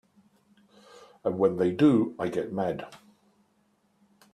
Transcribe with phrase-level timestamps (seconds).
[1.23, 2.87] And when they do I get mad.